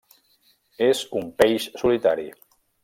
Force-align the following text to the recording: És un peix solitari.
És 0.87 1.03
un 1.21 1.31
peix 1.43 1.71
solitari. 1.85 2.29